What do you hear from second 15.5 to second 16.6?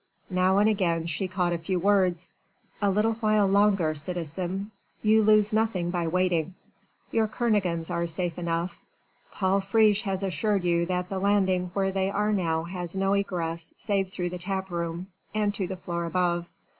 to the floor above.